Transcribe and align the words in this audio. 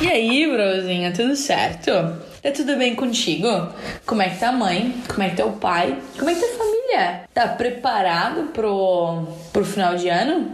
E 0.00 0.08
aí, 0.08 0.50
brozinha, 0.50 1.12
tudo 1.12 1.36
certo? 1.36 1.90
Tá 2.42 2.50
tudo 2.50 2.76
bem 2.76 2.94
contigo? 2.94 3.46
Como 4.04 4.20
é 4.20 4.30
que 4.30 4.40
tá 4.40 4.48
a 4.48 4.52
mãe? 4.52 4.94
Como 5.08 5.22
é 5.22 5.30
que 5.30 5.36
tá 5.36 5.44
o 5.44 5.52
pai? 5.52 5.96
Como 6.18 6.28
é 6.28 6.34
que 6.34 6.40
tá 6.40 6.46
a 6.46 6.58
família? 6.58 7.22
Tá 7.32 7.48
preparado 7.48 8.48
pro, 8.52 9.28
pro 9.52 9.64
final 9.64 9.94
de 9.94 10.08
ano? 10.08 10.50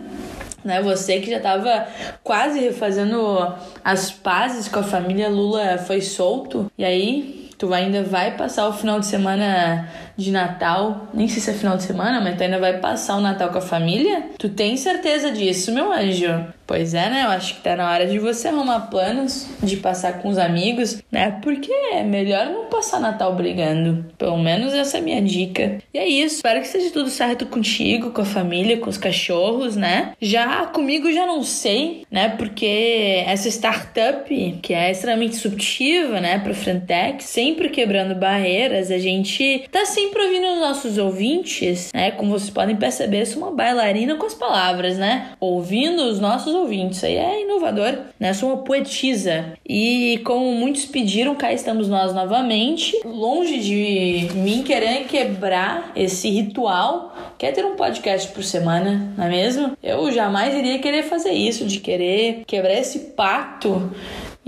Né, 0.64 0.82
você 0.82 1.20
que 1.20 1.30
já 1.30 1.40
tava 1.40 1.88
quase 2.22 2.60
refazendo 2.60 3.54
as 3.82 4.10
pazes 4.10 4.68
com 4.68 4.80
a 4.80 4.82
família 4.82 5.28
Lula 5.28 5.78
foi 5.78 6.02
solto. 6.02 6.70
E 6.76 6.84
aí, 6.84 7.47
tu 7.58 7.74
ainda 7.74 8.02
vai 8.04 8.36
passar 8.36 8.68
o 8.68 8.72
final 8.72 9.00
de 9.00 9.06
semana 9.06 9.88
de 10.16 10.30
Natal, 10.30 11.08
nem 11.12 11.28
sei 11.28 11.42
se 11.42 11.50
é 11.50 11.54
final 11.54 11.76
de 11.76 11.82
semana, 11.82 12.20
mas 12.20 12.36
tu 12.36 12.42
ainda 12.42 12.58
vai 12.58 12.78
passar 12.78 13.16
o 13.16 13.20
Natal 13.20 13.50
com 13.50 13.58
a 13.58 13.62
família? 13.62 14.30
Tu 14.38 14.48
tem 14.48 14.76
certeza 14.76 15.30
disso, 15.30 15.72
meu 15.72 15.92
anjo? 15.92 16.46
Pois 16.68 16.92
é, 16.92 17.08
né? 17.08 17.22
Eu 17.24 17.30
acho 17.30 17.54
que 17.54 17.62
tá 17.62 17.74
na 17.74 17.90
hora 17.90 18.06
de 18.06 18.18
você 18.18 18.48
arrumar 18.48 18.80
planos 18.90 19.46
de 19.62 19.78
passar 19.78 20.18
com 20.18 20.28
os 20.28 20.36
amigos, 20.36 21.02
né? 21.10 21.38
Porque 21.42 21.72
é 21.72 22.02
melhor 22.02 22.44
não 22.44 22.66
passar 22.66 23.00
Natal 23.00 23.34
brigando. 23.34 24.04
Pelo 24.18 24.36
menos 24.36 24.74
essa 24.74 24.98
é 24.98 25.00
a 25.00 25.02
minha 25.02 25.22
dica. 25.22 25.78
E 25.94 25.98
é 25.98 26.06
isso. 26.06 26.36
Espero 26.36 26.60
que 26.60 26.66
esteja 26.66 26.90
tudo 26.90 27.08
certo 27.08 27.46
contigo, 27.46 28.10
com 28.10 28.20
a 28.20 28.24
família, 28.26 28.76
com 28.76 28.90
os 28.90 28.98
cachorros, 28.98 29.76
né? 29.76 30.12
Já 30.20 30.66
comigo 30.66 31.10
já 31.10 31.24
não 31.24 31.42
sei, 31.42 32.04
né? 32.10 32.28
Porque 32.28 33.24
essa 33.26 33.48
startup, 33.48 34.28
que 34.60 34.74
é 34.74 34.90
extremamente 34.90 35.36
subtiva, 35.36 36.20
né? 36.20 36.38
Pra 36.38 36.52
Frentex, 36.52 37.24
sempre 37.48 37.70
quebrando 37.70 38.14
barreiras, 38.14 38.90
a 38.90 38.98
gente 38.98 39.64
tá 39.72 39.86
sempre 39.86 40.22
ouvindo 40.22 40.52
os 40.52 40.60
nossos 40.60 40.98
ouvintes, 40.98 41.90
né? 41.94 42.10
Como 42.10 42.30
vocês 42.30 42.50
podem 42.50 42.76
perceber, 42.76 43.24
sou 43.24 43.42
uma 43.42 43.52
bailarina 43.52 44.16
com 44.16 44.26
as 44.26 44.34
palavras, 44.34 44.98
né? 44.98 45.30
Ouvindo 45.40 46.02
os 46.02 46.20
nossos 46.20 46.54
ouvintes. 46.54 47.02
Aí 47.02 47.16
é 47.16 47.42
inovador, 47.44 48.00
né? 48.20 48.34
Sou 48.34 48.50
uma 48.50 48.58
poetisa. 48.58 49.54
E 49.66 50.20
como 50.24 50.52
muitos 50.52 50.84
pediram, 50.84 51.34
cá 51.34 51.50
estamos 51.50 51.88
nós 51.88 52.12
novamente. 52.14 53.00
Longe 53.02 53.58
de 53.60 54.28
mim 54.34 54.62
querer 54.62 55.04
quebrar 55.04 55.92
esse 55.96 56.28
ritual, 56.28 57.16
quer 57.38 57.52
ter 57.52 57.64
um 57.64 57.76
podcast 57.76 58.28
por 58.28 58.44
semana, 58.44 59.10
não 59.16 59.24
é 59.24 59.28
mesmo? 59.30 59.72
Eu 59.82 60.12
jamais 60.12 60.54
iria 60.54 60.78
querer 60.80 61.04
fazer 61.04 61.32
isso, 61.32 61.64
de 61.64 61.80
querer 61.80 62.42
quebrar 62.46 62.74
esse 62.74 62.98
pacto 63.16 63.90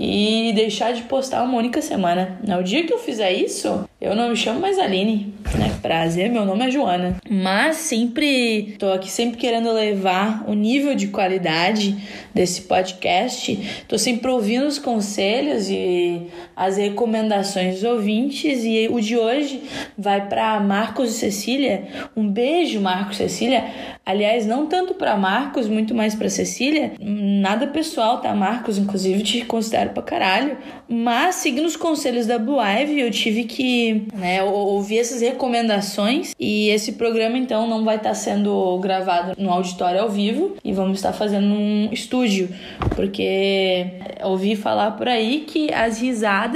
e 0.03 0.51
deixar 0.53 0.93
de 0.93 1.03
postar 1.03 1.43
uma 1.43 1.55
única 1.55 1.79
semana. 1.79 2.39
No 2.43 2.63
dia 2.63 2.83
que 2.83 2.91
eu 2.91 2.97
fizer 2.97 3.31
isso, 3.31 3.87
eu 4.01 4.15
não 4.15 4.29
me 4.29 4.35
chamo 4.35 4.59
mais 4.59 4.79
Aline, 4.79 5.31
né? 5.55 5.77
Prazer, 5.79 6.27
meu 6.27 6.43
nome 6.43 6.65
é 6.65 6.71
Joana. 6.71 7.17
Mas 7.29 7.77
sempre 7.77 8.75
tô 8.79 8.91
aqui 8.91 9.11
sempre 9.11 9.37
querendo 9.37 9.71
levar 9.71 10.43
o 10.47 10.55
nível 10.55 10.95
de 10.95 11.09
qualidade 11.09 11.95
desse 12.33 12.63
podcast. 12.63 13.83
Tô 13.87 13.95
sempre 13.95 14.31
ouvindo 14.31 14.65
os 14.65 14.79
conselhos 14.79 15.69
e 15.69 16.23
as 16.61 16.77
recomendações 16.77 17.73
dos 17.73 17.83
ouvintes 17.83 18.63
e 18.63 18.87
o 18.87 19.01
de 19.01 19.17
hoje 19.17 19.63
vai 19.97 20.27
para 20.29 20.59
Marcos 20.59 21.09
e 21.09 21.17
Cecília. 21.17 21.87
Um 22.15 22.29
beijo, 22.29 22.79
Marcos 22.79 23.15
e 23.15 23.23
Cecília. 23.23 23.65
Aliás, 24.05 24.45
não 24.45 24.67
tanto 24.67 24.93
para 24.93 25.17
Marcos, 25.17 25.67
muito 25.67 25.95
mais 25.95 26.13
para 26.13 26.29
Cecília. 26.29 26.93
Nada 26.99 27.65
pessoal, 27.65 28.19
tá, 28.19 28.35
Marcos? 28.35 28.77
Inclusive 28.77 29.23
te 29.23 29.43
considero 29.43 29.89
pra 29.89 30.03
caralho. 30.03 30.55
Mas 30.87 31.35
seguindo 31.35 31.65
os 31.65 31.75
conselhos 31.75 32.27
da 32.27 32.37
Blue 32.37 32.61
Ivy, 32.61 32.99
eu 32.99 33.09
tive 33.09 33.45
que 33.45 34.05
né, 34.13 34.43
ouvir 34.43 34.99
essas 34.99 35.21
recomendações 35.21 36.35
e 36.39 36.69
esse 36.69 36.91
programa 36.91 37.39
então 37.39 37.67
não 37.67 37.83
vai 37.83 37.95
estar 37.95 38.13
sendo 38.13 38.77
gravado 38.77 39.33
no 39.41 39.49
auditório 39.49 39.99
ao 39.99 40.09
vivo 40.09 40.57
e 40.63 40.73
vamos 40.73 40.99
estar 40.99 41.13
fazendo 41.13 41.55
um 41.55 41.89
estúdio, 41.91 42.49
porque 42.95 43.87
ouvi 44.23 44.55
falar 44.55 44.91
por 44.91 45.07
aí 45.07 45.45
que 45.47 45.73
as 45.73 45.99
risadas 45.99 46.50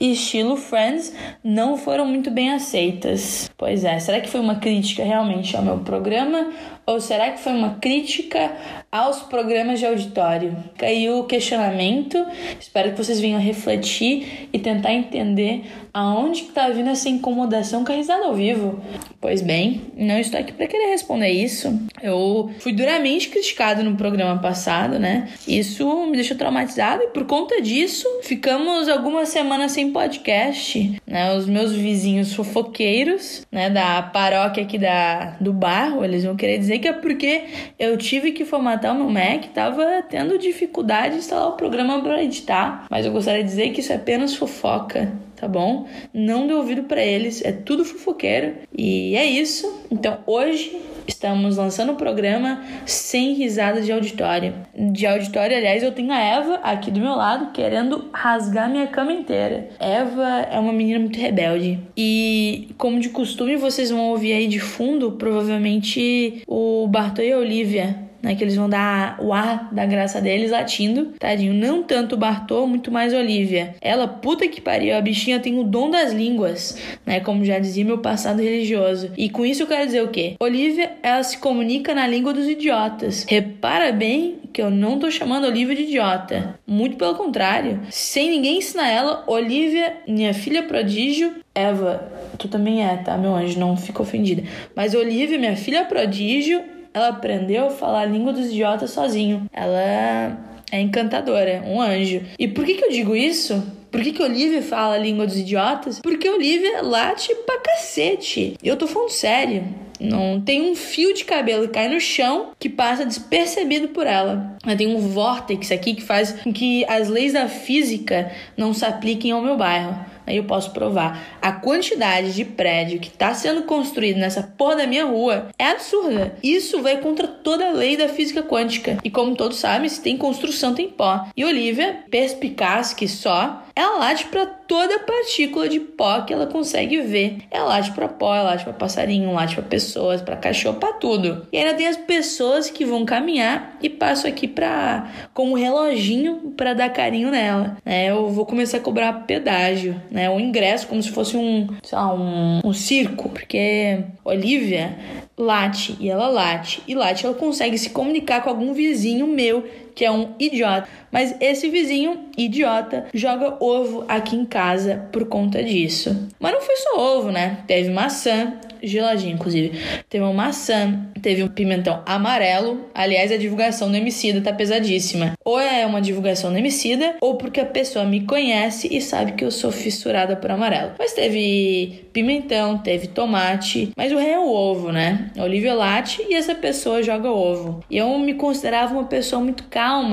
estilo 0.00 0.56
Friends 0.56 1.12
não 1.42 1.76
foram 1.76 2.06
muito 2.06 2.30
bem 2.30 2.52
aceitas. 2.52 3.50
Pois 3.56 3.84
é, 3.84 3.98
será 3.98 4.20
que 4.20 4.28
foi 4.28 4.40
uma 4.40 4.56
crítica 4.56 5.04
realmente 5.04 5.56
ao 5.56 5.62
meu 5.62 5.78
programa 5.78 6.50
ou 6.86 7.00
será 7.00 7.30
que 7.32 7.40
foi 7.40 7.52
uma 7.52 7.74
crítica 7.80 8.52
aos 8.90 9.22
programas 9.22 9.78
de 9.78 9.86
auditório? 9.86 10.56
Caiu 10.78 11.18
o 11.18 11.24
questionamento. 11.24 12.24
Espero 12.58 12.92
que 12.92 12.98
vocês 12.98 13.20
venham 13.20 13.40
refletir 13.40 14.48
e 14.52 14.58
tentar 14.58 14.92
entender 14.92 15.64
aonde 15.92 16.42
está 16.42 16.68
vindo 16.68 16.90
essa 16.90 17.08
incomodação 17.08 17.84
com 17.84 17.92
a 17.92 17.96
risada 17.96 18.26
ao 18.26 18.34
vivo. 18.34 18.80
Pois 19.20 19.40
bem, 19.40 19.80
não 19.96 20.18
estou 20.18 20.38
aqui 20.38 20.52
para 20.52 20.66
querer 20.66 20.90
responder 20.90 21.30
isso. 21.30 21.80
Eu 22.02 22.50
fui 22.60 22.72
duramente 22.72 23.28
criticado 23.28 23.82
no 23.82 23.96
programa 23.96 24.40
passado, 24.40 24.98
né? 24.98 25.28
Isso 25.48 26.06
me 26.06 26.12
deixou 26.12 26.36
traumatizado 26.36 27.02
e 27.02 27.08
por 27.08 27.24
conta 27.24 27.60
disso 27.62 28.06
ficamos 28.22 28.88
algumas 28.88 29.30
semanas 29.30 29.72
sem 29.72 29.90
podcast, 29.90 31.00
né? 31.06 31.34
Os 31.34 31.46
meus 31.46 31.72
vizinhos 31.72 32.34
fofoqueiros, 32.34 33.46
né, 33.50 33.70
da 33.70 34.02
paróquia 34.02 34.62
aqui 34.62 34.78
da 34.78 35.36
do 35.40 35.52
bairro, 35.52 36.04
eles 36.04 36.24
vão 36.24 36.36
querer 36.36 36.58
dizer 36.58 36.78
que 36.78 36.88
é 36.88 36.92
porque 36.92 37.44
eu 37.78 37.96
tive 37.96 38.32
que 38.32 38.44
formatar 38.44 38.85
o 38.90 38.94
meu 38.94 39.10
Mac, 39.10 39.46
tava 39.54 40.02
tendo 40.08 40.38
dificuldade 40.38 41.14
de 41.14 41.18
instalar 41.20 41.48
o 41.48 41.52
programa 41.52 42.00
para 42.02 42.22
editar, 42.22 42.86
mas 42.90 43.06
eu 43.06 43.12
gostaria 43.12 43.42
de 43.42 43.48
dizer 43.48 43.70
que 43.70 43.80
isso 43.80 43.92
é 43.92 43.96
apenas 43.96 44.34
fofoca, 44.34 45.12
tá 45.36 45.46
bom? 45.46 45.86
Não 46.12 46.46
dê 46.46 46.54
ouvido 46.54 46.84
para 46.84 47.02
eles, 47.02 47.44
é 47.44 47.52
tudo 47.52 47.84
fofoqueiro 47.84 48.54
e 48.76 49.16
é 49.16 49.24
isso. 49.24 49.84
Então 49.90 50.18
hoje 50.26 50.80
estamos 51.06 51.56
lançando 51.56 51.92
o 51.92 51.96
programa 51.96 52.62
sem 52.84 53.34
risada 53.34 53.80
de 53.80 53.92
auditório. 53.92 54.54
De 54.74 55.06
auditório, 55.06 55.56
aliás, 55.56 55.82
eu 55.82 55.92
tenho 55.92 56.12
a 56.12 56.18
Eva 56.18 56.60
aqui 56.62 56.90
do 56.90 57.00
meu 57.00 57.14
lado 57.14 57.52
querendo 57.52 58.08
rasgar 58.12 58.68
minha 58.68 58.86
cama 58.86 59.12
inteira. 59.12 59.68
Eva 59.78 60.46
é 60.50 60.58
uma 60.58 60.72
menina 60.72 60.98
muito 60.98 61.18
rebelde 61.18 61.78
e, 61.96 62.68
como 62.76 63.00
de 63.00 63.10
costume, 63.10 63.56
vocês 63.56 63.90
vão 63.90 64.10
ouvir 64.10 64.32
aí 64.32 64.46
de 64.46 64.58
fundo, 64.58 65.12
provavelmente 65.12 66.42
o 66.46 66.86
Bartô 66.88 67.22
e 67.22 67.32
a 67.32 67.38
Olivia 67.38 68.05
né, 68.22 68.34
que 68.34 68.42
eles 68.42 68.56
vão 68.56 68.68
dar 68.68 69.18
o 69.20 69.32
ar 69.32 69.68
da 69.72 69.86
graça 69.86 70.20
deles 70.20 70.50
latindo, 70.50 71.12
tadinho. 71.18 71.54
Não 71.54 71.82
tanto 71.82 72.14
o 72.14 72.18
Bartô, 72.18 72.66
muito 72.66 72.90
mais 72.90 73.12
Olivia. 73.12 73.74
Ela, 73.80 74.06
puta 74.08 74.48
que 74.48 74.60
pariu, 74.60 74.96
a 74.96 75.00
bichinha 75.00 75.40
tem 75.40 75.58
o 75.58 75.64
dom 75.64 75.90
das 75.90 76.12
línguas, 76.12 76.78
né, 77.04 77.20
como 77.20 77.44
já 77.44 77.58
dizia 77.58 77.84
meu 77.84 77.98
passado 77.98 78.42
religioso. 78.42 79.10
E 79.16 79.28
com 79.28 79.44
isso 79.44 79.62
eu 79.62 79.66
quero 79.66 79.86
dizer 79.86 80.02
o 80.02 80.08
quê? 80.08 80.34
Olivia, 80.40 80.92
ela 81.02 81.22
se 81.22 81.38
comunica 81.38 81.94
na 81.94 82.06
língua 82.06 82.32
dos 82.32 82.48
idiotas. 82.48 83.24
Repara 83.28 83.92
bem 83.92 84.38
que 84.52 84.62
eu 84.62 84.70
não 84.70 84.98
tô 84.98 85.10
chamando 85.10 85.46
Olivia 85.46 85.76
de 85.76 85.82
idiota. 85.82 86.58
Muito 86.66 86.96
pelo 86.96 87.14
contrário. 87.14 87.80
Sem 87.90 88.30
ninguém 88.30 88.58
ensinar 88.58 88.88
ela, 88.88 89.24
Olivia, 89.26 89.98
minha 90.08 90.32
filha 90.32 90.62
prodígio, 90.62 91.34
Eva, 91.54 92.12
tu 92.38 92.48
também 92.48 92.84
é, 92.84 92.96
tá, 92.96 93.16
meu 93.16 93.34
anjo? 93.34 93.58
Não 93.58 93.76
fica 93.76 94.02
ofendida. 94.02 94.42
Mas 94.74 94.94
Olivia, 94.94 95.38
minha 95.38 95.56
filha 95.56 95.84
prodígio, 95.84 96.62
ela 96.96 97.08
aprendeu 97.08 97.66
a 97.66 97.70
falar 97.70 98.00
a 98.00 98.06
língua 98.06 98.32
dos 98.32 98.46
idiotas 98.46 98.90
sozinho. 98.90 99.44
Ela 99.52 100.34
é 100.72 100.80
encantadora, 100.80 101.62
um 101.66 101.78
anjo. 101.78 102.22
E 102.38 102.48
por 102.48 102.64
que, 102.64 102.72
que 102.72 102.84
eu 102.86 102.90
digo 102.90 103.14
isso? 103.14 103.62
Por 103.90 104.00
que, 104.00 104.12
que 104.12 104.22
Olivia 104.22 104.62
fala 104.62 104.94
a 104.94 104.98
língua 104.98 105.26
dos 105.26 105.36
idiotas? 105.36 106.00
Porque 106.00 106.26
Olivia 106.26 106.80
late 106.80 107.34
pra 107.44 107.58
cacete. 107.58 108.56
Eu 108.62 108.78
tô 108.78 108.86
falando 108.86 109.10
sério. 109.10 109.64
Não 110.00 110.40
tem 110.40 110.70
um 110.70 110.74
fio 110.74 111.12
de 111.12 111.24
cabelo 111.24 111.66
que 111.66 111.74
cai 111.74 111.88
no 111.88 112.00
chão 112.00 112.52
que 112.58 112.68
passa 112.68 113.04
despercebido 113.04 113.88
por 113.88 114.06
ela. 114.06 114.56
Ela 114.64 114.76
tem 114.76 114.94
um 114.94 114.98
vórtex 114.98 115.70
aqui 115.72 115.94
que 115.94 116.02
faz 116.02 116.32
com 116.32 116.52
que 116.52 116.82
as 116.86 117.08
leis 117.08 117.34
da 117.34 117.46
física 117.46 118.32
não 118.56 118.72
se 118.72 118.84
apliquem 118.86 119.32
ao 119.32 119.42
meu 119.42 119.56
bairro. 119.56 119.98
Aí 120.26 120.36
eu 120.36 120.44
posso 120.44 120.72
provar. 120.72 121.38
A 121.40 121.52
quantidade 121.52 122.34
de 122.34 122.44
prédio 122.44 122.98
que 122.98 123.08
está 123.08 123.32
sendo 123.32 123.62
construído 123.62 124.18
nessa 124.18 124.42
porra 124.42 124.76
da 124.76 124.86
minha 124.86 125.04
rua 125.04 125.48
é 125.58 125.70
absurda. 125.70 126.36
Isso 126.42 126.82
vai 126.82 126.98
contra 126.98 127.28
toda 127.28 127.68
a 127.68 127.72
lei 127.72 127.96
da 127.96 128.08
física 128.08 128.42
quântica. 128.42 128.98
E 129.04 129.10
como 129.10 129.36
todos 129.36 129.58
sabem, 129.58 129.88
se 129.88 130.02
tem 130.02 130.16
construção, 130.16 130.74
tem 130.74 130.88
pó. 130.88 131.26
E 131.36 131.44
Olivia, 131.44 132.04
perspicaz 132.10 132.92
que 132.92 133.06
só, 133.06 133.62
ela 133.74 133.98
late 133.98 134.26
para 134.26 134.46
toda 134.66 134.98
partícula 135.00 135.68
de 135.68 135.80
pó 135.80 136.22
que 136.22 136.32
ela 136.32 136.46
consegue 136.46 137.00
ver. 137.00 137.38
Ela 137.50 137.76
late 137.76 137.92
para 137.92 138.08
pó, 138.08 138.34
ela 138.34 138.50
late 138.50 138.64
para 138.64 138.72
passarinho, 138.72 139.32
late 139.32 139.54
para 139.54 139.64
pessoas, 139.64 140.20
para 140.20 140.36
cachorro, 140.36 140.78
para 140.78 140.94
tudo. 140.94 141.46
E 141.52 141.58
ainda 141.58 141.74
tem 141.74 141.86
as 141.86 141.96
pessoas 141.96 142.70
que 142.70 142.84
vão 142.84 143.04
caminhar 143.04 143.76
e 143.82 143.88
passo 143.88 144.26
aqui 144.26 144.46
para 144.48 145.10
com 145.32 145.50
um 145.50 145.54
reloginho 145.54 146.54
para 146.56 146.74
dar 146.74 146.90
carinho 146.90 147.30
nela. 147.30 147.76
Né? 147.84 148.10
Eu 148.10 148.28
vou 148.28 148.46
começar 148.46 148.78
a 148.78 148.80
cobrar 148.80 149.12
pedágio, 149.26 150.00
né? 150.10 150.28
O 150.30 150.38
ingresso 150.40 150.86
como 150.86 151.02
se 151.02 151.10
fosse 151.10 151.36
um, 151.36 151.68
sei 151.82 151.98
lá, 151.98 152.12
um, 152.12 152.60
um 152.64 152.72
circo, 152.72 153.28
porque 153.28 154.00
Olivia 154.24 154.96
late 155.36 155.96
e 156.00 156.08
ela 156.08 156.28
late 156.28 156.82
e 156.88 156.94
late, 156.94 157.26
ela 157.26 157.34
consegue 157.34 157.76
se 157.76 157.90
comunicar 157.90 158.42
com 158.42 158.48
algum 158.48 158.72
vizinho 158.72 159.26
meu 159.26 159.64
que 159.96 160.04
é 160.04 160.12
um 160.12 160.34
idiota. 160.38 160.86
Mas 161.10 161.34
esse 161.40 161.70
vizinho 161.70 162.26
idiota 162.36 163.06
joga 163.14 163.56
ovo 163.58 164.04
aqui 164.06 164.36
em 164.36 164.44
casa 164.44 165.08
por 165.10 165.24
conta 165.26 165.64
disso. 165.64 166.28
Mas 166.38 166.52
não 166.52 166.60
foi 166.60 166.76
só 166.76 167.16
ovo, 167.16 167.32
né? 167.32 167.60
Teve 167.66 167.88
maçã, 167.88 168.52
geladinho, 168.82 169.34
inclusive. 169.34 169.78
Teve 170.08 170.22
uma 170.22 170.32
maçã, 170.32 171.08
teve 171.22 171.42
um 171.42 171.48
pimentão 171.48 172.02
amarelo. 172.06 172.86
Aliás, 172.94 173.32
a 173.32 173.36
divulgação 173.36 173.90
do 173.90 173.96
Emicida 173.96 174.40
tá 174.40 174.52
pesadíssima. 174.52 175.32
Ou 175.44 175.58
é 175.58 175.86
uma 175.86 176.00
divulgação 176.00 176.52
do 176.52 176.58
Emicida, 176.58 177.16
ou 177.20 177.36
porque 177.36 177.60
a 177.60 177.66
pessoa 177.66 178.04
me 178.04 178.20
conhece 178.20 178.88
e 178.90 179.00
sabe 179.00 179.32
que 179.32 179.44
eu 179.44 179.50
sou 179.50 179.70
fissurada 179.72 180.36
por 180.36 180.50
amarelo. 180.50 180.92
Mas 180.98 181.12
teve 181.12 182.04
pimentão, 182.12 182.78
teve 182.78 183.06
tomate, 183.08 183.90
mas 183.96 184.12
o 184.12 184.18
rei 184.18 184.32
é 184.32 184.38
o 184.38 184.48
ovo, 184.48 184.92
né? 184.92 185.30
Olivia 185.38 185.74
Latte 185.74 186.24
e 186.28 186.34
essa 186.34 186.54
pessoa 186.54 187.02
joga 187.02 187.30
ovo. 187.30 187.84
E 187.90 187.96
eu 187.96 188.18
me 188.18 188.34
considerava 188.34 188.94
uma 188.94 189.04
pessoa 189.04 189.42
muito 189.42 189.64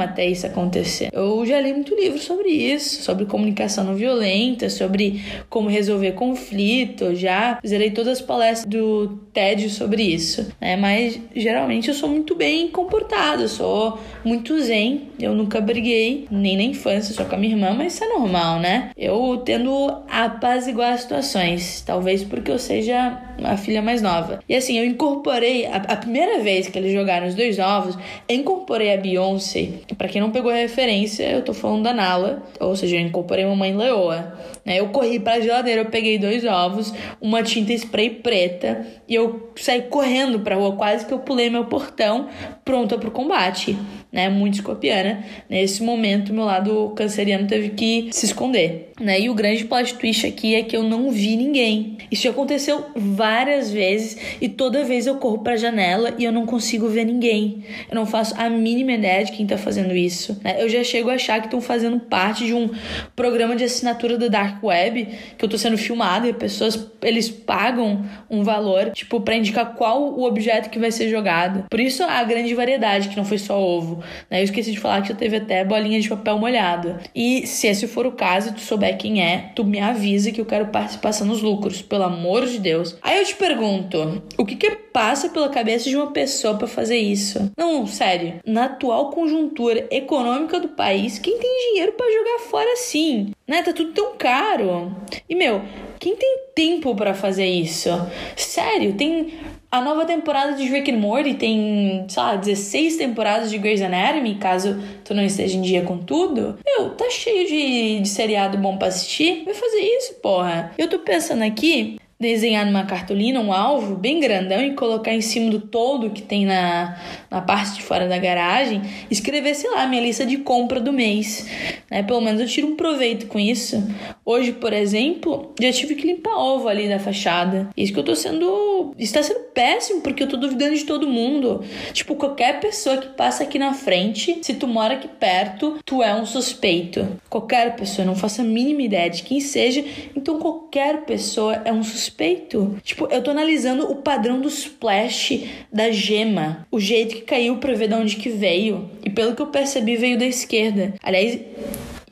até 0.02 0.25
isso 0.25 0.46
acontecer. 0.46 1.10
Eu 1.12 1.46
já 1.46 1.60
li 1.60 1.74
muito 1.74 1.96
livro 1.96 2.20
sobre 2.20 2.50
isso, 2.50 3.02
sobre 3.02 3.25
comunicação 3.25 3.84
não 3.84 3.96
violenta, 3.96 4.70
sobre 4.70 5.22
como 5.50 5.70
resolver 5.70 6.14
conflito, 6.14 7.16
já 7.16 7.60
zerei 7.66 7.92
todas 7.92 8.20
as 8.20 8.22
palestras 8.22 8.70
do 8.70 9.20
TED 9.34 9.70
sobre 9.70 10.04
isso, 10.04 10.48
né? 10.62 10.75
Mas 10.75 11.20
geralmente 11.36 11.90
eu 11.90 11.94
sou 11.94 12.10
muito 12.10 12.36
bem 12.36 12.68
comportado, 12.70 13.44
eu 13.44 13.50
sou 13.50 14.00
muito 14.24 14.60
zen, 14.62 15.10
eu 15.20 15.34
nunca 15.34 15.60
briguei, 15.60 16.28
nem 16.30 16.56
na 16.56 16.64
infância, 16.64 17.14
só 17.14 17.26
com 17.26 17.36
a 17.36 17.38
minha 17.38 17.56
irmã, 17.56 17.74
mas 17.76 17.94
isso 17.94 18.04
é 18.04 18.08
normal, 18.08 18.60
né? 18.60 18.92
Eu 18.98 19.42
tendo 19.44 19.94
apaziguar 20.10 20.94
as 20.94 21.02
situações, 21.02 21.81
talvez 21.86 22.24
porque 22.24 22.52
eu 22.52 22.60
seja 22.60 23.19
a 23.44 23.58
filha 23.58 23.81
mais 23.81 24.02
nova. 24.02 24.40
E 24.48 24.56
assim, 24.56 24.78
eu 24.78 24.86
incorporei, 24.86 25.66
a, 25.66 25.78
a 25.78 25.96
primeira 25.96 26.40
vez 26.42 26.68
que 26.68 26.78
eles 26.78 26.94
jogaram 26.94 27.28
os 27.28 27.36
dois 27.36 27.58
ovos, 27.60 27.98
eu 28.28 28.36
incorporei 28.36 28.94
a 28.94 28.98
Beyoncé. 28.98 29.62
Para 29.98 30.07
quem 30.07 30.21
não 30.21 30.31
pegou 30.31 30.51
a 30.51 30.56
referência, 30.56 31.30
eu 31.30 31.42
tô 31.44 31.54
falando 31.54 31.83
da 31.83 31.94
Nala, 31.94 32.44
ou 32.60 32.75
seja, 32.75 32.95
eu 32.95 33.01
incorporei 33.01 33.45
uma 33.45 33.56
mãe 33.56 33.75
leoa. 33.75 34.33
Né? 34.65 34.80
Eu 34.80 34.89
corri 34.89 35.19
pra 35.19 35.39
geladeira, 35.39 35.81
eu 35.81 35.86
peguei 35.86 36.18
dois 36.18 36.45
ovos, 36.45 36.94
uma 37.21 37.44
tinta 37.44 37.74
spray 37.74 38.10
preta 38.10 38.86
e 39.07 39.15
eu 39.15 39.51
saí 39.56 39.83
correndo 39.83 40.39
pra 40.39 40.56
rua, 40.56 40.75
quase 40.75 41.06
que 41.06 41.13
eu 41.13 41.19
pulei 41.19 41.50
meu 41.50 41.65
portão, 41.65 42.27
pronta 42.63 42.98
pro 42.98 43.12
combate, 43.12 43.77
né? 44.13 44.30
Muito 44.30 44.54
escorpiana. 44.54 45.25
Nesse 45.50 45.81
momento, 45.81 46.31
meu 46.31 46.45
lado 46.45 46.94
canceriano 46.95 47.48
teve 47.48 47.69
que 47.69 48.10
se 48.12 48.27
esconder, 48.27 48.92
né? 49.01 49.19
E 49.19 49.30
o 49.30 49.33
grande 49.33 49.65
plot 49.65 49.95
twist 49.95 50.27
aqui 50.27 50.54
é 50.54 50.62
que 50.62 50.77
eu 50.77 50.83
não 50.83 51.10
vi 51.10 51.36
ninguém. 51.36 51.98
Isso 52.12 52.30
aconteceu 52.30 52.86
várias 52.95 53.71
vezes 53.71 54.15
e 54.39 54.48
toda 54.48 54.83
vez 54.83 55.07
eu 55.07 55.15
corro 55.15 55.39
pra 55.39 55.57
janela 55.57 56.13
e 56.19 56.24
eu 56.24 56.31
não 56.31 56.45
consigo 56.45 56.88
ver 56.88 57.06
ninguém. 57.06 57.63
Eu 57.89 57.95
não 57.95 58.06
faço 58.06 58.36
a 58.38 58.48
mínima 58.50 58.92
ideia 58.92 59.25
de 59.25 59.31
quem 59.31 59.48
tá 59.48 59.57
fazendo 59.57 59.95
isso, 59.95 60.39
né? 60.44 60.57
Eu 60.59 60.69
já 60.69 60.83
chego 60.83 61.09
a 61.09 61.16
achar 61.16 61.39
que 61.39 61.48
estão 61.48 61.59
fazendo 61.59 62.00
parte 62.00 62.45
de 62.45 62.54
um 62.54 62.69
programa 63.16 63.56
de 63.56 63.63
assinatura 63.63 64.18
da 64.18 64.27
Dark 64.27 64.63
Web, 64.63 65.07
que 65.38 65.44
eu 65.44 65.50
tô 65.50 65.57
sendo 65.57 65.77
filmado 65.77 66.27
e 66.27 66.33
pessoas, 66.33 66.88
eles 67.01 67.30
pagam 67.30 68.06
um 68.30 68.44
valor, 68.44 68.92
tipo, 68.92 69.19
pra 69.21 69.36
indicar 69.36 69.74
qual 69.74 70.13
o 70.13 70.24
objeto 70.24 70.69
que 70.69 70.77
vai 70.77 70.92
ser 70.92 71.09
jogado. 71.09 71.66
Por 71.69 71.80
isso 71.80 72.04
a 72.04 72.24
grande 72.24 72.54
variedade, 72.54 73.09
que 73.09 73.18
não 73.18 73.25
foi 73.25 73.39
só 73.39 73.59
ovo, 73.59 74.03
né? 74.30 74.40
Eu 74.40 74.44
esqueci 74.44 74.72
de 74.72 74.80
falar 74.80 75.02
que 75.02 75.10
já 75.10 75.16
teve 75.16 75.38
até 75.38 75.64
bolinha 75.64 76.00
de 76.00 76.10
papel 76.10 76.38
molhado. 76.38 76.98
E 77.16 77.46
se 77.48 77.68
esse 77.68 77.88
for 77.88 78.06
o 78.06 78.12
caso 78.12 78.50
e 78.50 78.54
tu 78.54 78.62
souber 78.62 78.98
quem 78.98 79.24
é, 79.24 79.52
tu 79.56 79.64
me 79.64 79.80
avisa 79.80 80.32
que 80.32 80.42
eu 80.42 80.46
quero 80.46 80.68
participação 80.68 81.28
nos 81.28 81.42
lucros, 81.42 81.82
pelo 81.82 82.04
amor 82.04 82.46
de 82.46 82.60
Deus. 82.60 82.98
Aí 83.02 83.20
eu 83.20 83.26
te 83.26 83.36
pergunto, 83.36 84.22
o 84.38 84.46
que 84.46 84.56
que 84.56 84.72
passa 84.72 85.30
pela 85.30 85.50
cabeça 85.50 85.90
de 85.90 85.96
uma 85.96 86.12
pessoa 86.12 86.56
para 86.56 86.68
fazer 86.68 86.98
isso? 86.98 87.52
Não, 87.58 87.86
sério. 87.88 88.36
Na 88.46 88.66
atual 88.66 89.10
conjuntura 89.10 89.88
econômica 89.90 90.60
do 90.60 90.70
país, 90.70 91.20
quem 91.20 91.38
tem 91.38 91.70
dinheiro 91.70 91.94
para 91.94 92.12
jogar 92.12 92.40
fora 92.50 92.74
assim? 92.74 93.32
Né? 93.48 93.62
Tá 93.64 93.74
tudo 93.74 93.92
tão 93.92 94.16
caro. 94.18 94.96
E 95.28 95.36
meu, 95.36 95.62
quem 96.04 96.18
tem 96.18 96.38
tempo 96.54 96.94
para 96.96 97.14
fazer 97.14 97.46
isso? 97.46 97.90
Sério, 98.36 98.94
tem 98.96 99.36
a 99.72 99.80
nova 99.80 100.04
temporada 100.04 100.52
de 100.52 100.66
Rick 100.66 100.92
and 100.92 100.98
Morty 100.98 101.36
tem, 101.36 102.06
sei 102.10 102.22
lá, 102.22 102.36
16 102.36 102.98
temporadas 102.98 103.50
de 103.50 103.58
Grey's 103.58 103.82
Anatomy, 103.82 104.36
caso 104.36 104.78
tu 105.06 105.14
não 105.14 105.24
esteja 105.24 105.58
em 105.58 105.62
dia 105.62 105.82
com 105.84 105.98
tudo. 105.98 106.60
Meu, 106.66 106.90
tá 106.90 107.10
cheio 107.10 107.48
de, 107.48 108.02
de 108.02 108.10
seriado 108.10 108.58
bom 108.58 108.78
pra 108.78 108.90
assistir. 108.90 109.46
Vai 109.46 109.54
fazer 109.54 109.80
isso, 109.80 110.16
porra. 110.16 110.74
Eu 110.78 110.90
tô 110.90 111.00
pensando 111.00 111.42
aqui 111.42 111.98
desenhar 112.24 112.66
numa 112.66 112.86
cartolina 112.86 113.40
um 113.40 113.54
alvo 113.54 113.96
bem 113.96 114.20
grandão 114.20 114.62
e 114.62 114.74
colocar 114.74 115.14
em 115.14 115.22
cima 115.22 115.52
do 115.52 115.60
todo 115.60 116.10
que 116.10 116.22
tem 116.22 116.46
na, 116.46 116.98
na 117.30 117.42
parte 117.42 117.75
de 117.75 117.84
fora 117.84 118.08
da 118.08 118.18
garagem, 118.18 118.81
escrever, 119.12 119.54
sei 119.54 119.70
lá, 119.70 119.86
minha 119.86 120.02
lista 120.02 120.25
de 120.25 120.38
compra 120.38 120.80
do 120.80 120.94
mês. 120.94 121.46
Né? 121.92 122.02
Pelo 122.02 122.22
menos 122.22 122.40
eu 122.42 122.48
tiro 122.48 122.68
um 122.68 122.75
proveito 122.75 123.28
com 123.28 123.38
isso. 123.38 123.84
Hoje, 124.25 124.54
por 124.54 124.72
exemplo, 124.72 125.54
já 125.60 125.72
tive 125.72 125.96
que 125.96 126.08
limpar 126.08 126.38
ovo 126.38 126.68
ali 126.68 126.88
da 126.88 126.98
fachada. 126.98 127.70
Isso 127.75 127.92
que 127.92 128.00
eu 128.00 128.04
tô 128.04 128.16
sendo. 128.16 128.94
Está 128.98 129.22
sendo 129.22 129.42
péssimo, 129.54 130.02
porque 130.02 130.24
eu 130.24 130.28
tô 130.28 130.38
duvidando 130.38 130.76
de 130.76 130.86
todo 130.86 131.08
mundo. 131.08 131.64
Tipo, 131.92 132.16
qualquer 132.16 132.60
pessoa 132.60 132.98
que 132.98 133.10
passa 133.10 133.44
aqui 133.44 133.60
na 133.60 133.74
frente, 133.74 134.40
se 134.42 134.54
tu 134.54 134.68
mora 134.68 134.94
aqui 134.94 135.08
perto, 135.08 135.80
tu 135.86 136.02
é 136.02 136.16
um 136.16 136.26
suspeito. 136.26 137.06
Qualquer 137.30 137.76
pessoa, 137.76 138.06
não 138.06 138.16
faço 138.16 138.42
a 138.42 138.44
mínima 138.44 138.81
ideia 138.84 139.10
de 139.10 139.24
quem 139.24 139.40
seja, 139.40 139.84
então 140.16 140.40
qualquer 140.40 141.02
pessoa 141.06 141.62
é 141.66 141.74
um 141.74 141.84
suspeito 141.84 142.12
suspeito. 142.13 142.77
Tipo, 142.83 143.07
eu 143.07 143.24
tô 143.24 143.31
analisando 143.31 143.92
o 143.92 143.95
padrão 143.95 144.39
do 144.39 144.48
splash 144.48 145.50
da 145.71 145.92
gema, 145.92 146.68
o 146.71 146.80
jeito 146.80 147.15
que 147.15 147.21
caiu 147.21 147.57
pra 147.57 147.74
ver 147.74 147.88
de 147.88 147.95
onde 147.95 148.15
que 148.15 148.30
veio. 148.30 148.89
E 149.04 149.10
pelo 149.10 149.36
que 149.36 149.42
eu 149.42 149.48
percebi, 149.48 149.98
veio 149.98 150.18
da 150.18 150.25
esquerda. 150.25 150.94
Aliás, 151.01 151.39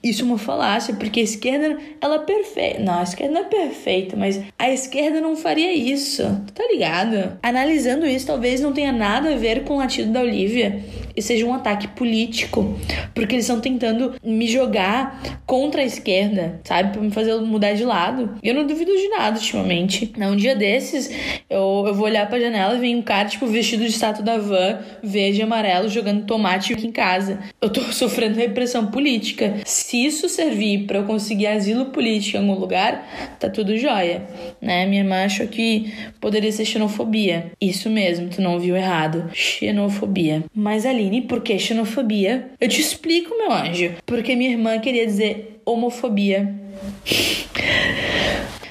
isso 0.03 0.23
é 0.23 0.25
uma 0.25 0.37
falácia, 0.37 0.95
porque 0.95 1.19
a 1.19 1.23
esquerda, 1.23 1.77
ela 1.99 2.15
é 2.15 2.19
perfeita. 2.19 2.79
Não, 2.79 2.99
a 2.99 3.03
esquerda 3.03 3.33
não 3.33 3.41
é 3.41 3.49
perfeita, 3.49 4.15
mas 4.15 4.41
a 4.57 4.69
esquerda 4.69 5.21
não 5.21 5.35
faria 5.35 5.73
isso. 5.73 6.23
Tá 6.53 6.63
ligado? 6.71 7.37
Analisando 7.43 8.05
isso, 8.05 8.25
talvez 8.25 8.61
não 8.61 8.73
tenha 8.73 8.91
nada 8.91 9.33
a 9.33 9.37
ver 9.37 9.63
com 9.63 9.75
o 9.75 9.77
latido 9.77 10.11
da 10.11 10.21
Olivia 10.21 10.83
e 11.15 11.21
seja 11.21 11.45
um 11.45 11.53
ataque 11.53 11.87
político, 11.89 12.77
porque 13.13 13.35
eles 13.35 13.45
estão 13.45 13.59
tentando 13.59 14.15
me 14.23 14.47
jogar 14.47 15.41
contra 15.45 15.81
a 15.81 15.85
esquerda, 15.85 16.59
sabe? 16.63 16.93
Pra 16.93 17.01
me 17.01 17.11
fazer 17.11 17.35
mudar 17.41 17.73
de 17.73 17.83
lado. 17.83 18.35
E 18.41 18.47
eu 18.47 18.55
não 18.55 18.65
duvido 18.65 18.91
de 18.91 19.09
nada 19.09 19.37
ultimamente. 19.37 20.11
Um 20.17 20.35
dia 20.35 20.55
desses, 20.55 21.09
eu, 21.49 21.83
eu 21.87 21.93
vou 21.93 22.05
olhar 22.05 22.27
pra 22.27 22.39
janela 22.39 22.75
e 22.75 22.79
vem 22.79 22.95
um 22.95 23.01
cara, 23.01 23.27
tipo, 23.27 23.45
vestido 23.47 23.83
de 23.83 23.89
estátua 23.89 24.23
da 24.23 24.37
van, 24.37 24.79
verde 25.03 25.39
e 25.39 25.43
amarelo, 25.43 25.89
jogando 25.89 26.25
tomate 26.25 26.73
aqui 26.73 26.87
em 26.87 26.91
casa. 26.91 27.39
Eu 27.61 27.69
tô 27.69 27.81
sofrendo 27.91 28.37
repressão 28.37 28.87
política. 28.87 29.59
Isso 29.97 30.29
servir 30.29 30.85
para 30.85 30.99
eu 30.99 31.03
conseguir 31.03 31.47
asilo 31.47 31.85
político 31.85 32.37
em 32.37 32.41
algum 32.41 32.59
lugar, 32.59 33.35
tá 33.39 33.49
tudo 33.49 33.77
jóia, 33.77 34.25
né? 34.61 34.85
Minha 34.85 35.01
irmã 35.01 35.25
achou 35.25 35.47
que 35.47 35.91
poderia 36.19 36.51
ser 36.51 36.65
xenofobia. 36.65 37.51
Isso 37.59 37.89
mesmo, 37.89 38.29
tu 38.29 38.41
não 38.41 38.53
ouviu 38.53 38.75
errado. 38.75 39.29
Xenofobia. 39.33 40.43
Mas 40.55 40.85
ali 40.85 41.01
Aline, 41.01 41.21
por 41.21 41.41
que 41.41 41.57
xenofobia? 41.57 42.51
Eu 42.59 42.69
te 42.69 42.79
explico, 42.79 43.35
meu 43.35 43.51
anjo. 43.51 43.91
Porque 44.05 44.35
minha 44.35 44.51
irmã 44.51 44.79
queria 44.79 45.05
dizer 45.05 45.59
homofobia. 45.65 46.53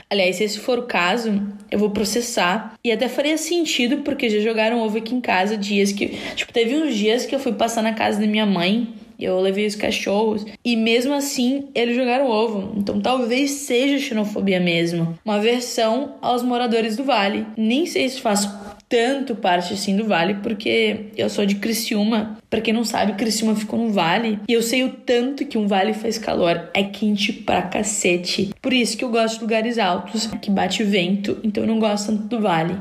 Aliás, 0.09 0.37
se 0.37 0.45
esse 0.45 0.59
for 0.59 0.79
o 0.79 0.87
caso, 0.87 1.43
eu 1.71 1.79
vou 1.79 1.91
processar. 1.91 2.75
E 2.85 2.91
até 2.91 3.09
faria 3.09 3.37
sentido, 3.37 3.99
porque 3.99 4.29
já 4.29 4.41
jogaram 4.41 4.81
ovo 4.81 4.99
aqui 4.99 5.15
em 5.15 5.21
casa 5.21 5.57
dias 5.57 5.93
que. 5.93 6.19
Tipo, 6.35 6.53
teve 6.53 6.77
uns 6.77 6.95
dias 6.95 7.27
que 7.27 7.35
eu 7.35 7.39
fui 7.39 7.53
passar 7.53 7.83
na 7.83 7.93
casa 7.93 8.21
da 8.21 8.27
minha 8.27 8.47
mãe. 8.47 8.89
Eu 9.21 9.41
levei 9.41 9.67
os 9.67 9.77
cachorros 9.77 10.47
e 10.65 10.77
mesmo 10.77 11.13
assim 11.13 11.69
eles 11.75 11.95
jogaram 11.95 12.29
ovo. 12.29 12.75
Então 12.77 13.01
talvez 13.01 13.51
seja 13.51 13.99
xenofobia 13.99 14.59
mesmo. 14.59 15.19
Uma 15.25 15.39
versão 15.39 16.17
aos 16.23 16.43
moradores 16.43 16.97
do 16.97 17.05
vale. 17.05 17.47
Nem 17.57 17.87
sei 17.87 18.09
se 18.09 18.21
faço 18.21 18.51
tanto 18.91 19.37
parte 19.37 19.73
assim 19.73 19.97
do 19.97 20.05
vale, 20.05 20.35
porque 20.43 21.07
eu 21.17 21.31
sou 21.31 21.47
de 21.47 21.55
Criciúma. 21.55 22.39
Para 22.51 22.61
quem 22.61 22.75
não 22.75 22.85
sabe, 22.85 23.13
Criciúma 23.13 23.55
ficou 23.55 23.79
no 23.79 23.93
vale. 23.93 24.41
E 24.49 24.53
eu 24.53 24.63
sei 24.63 24.83
o 24.83 24.91
tanto 24.91 25.47
que 25.47 25.57
um 25.57 25.69
vale 25.69 25.95
faz 25.95 26.19
calor. 26.19 26.69
É 26.75 26.83
quente 26.83 27.33
pra 27.33 27.63
cacete. 27.63 28.51
Por 28.61 28.73
isso 28.73 28.97
que 28.97 29.05
eu 29.05 29.11
gosto 29.11 29.37
de 29.37 29.43
lugares 29.43 29.79
altos, 29.79 30.27
que 30.43 30.51
bate 30.51 30.83
vento. 30.83 31.39
Então 31.45 31.63
eu 31.63 31.69
não 31.69 31.79
gosto 31.79 32.07
tanto 32.07 32.25
do 32.25 32.41
vale. 32.41 32.77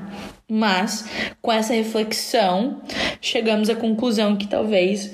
Mas, 0.51 1.05
com 1.43 1.51
essa 1.51 1.75
reflexão, 1.75 2.81
chegamos 3.21 3.69
à 3.69 3.75
conclusão 3.75 4.35
que 4.35 4.47
talvez 4.47 5.11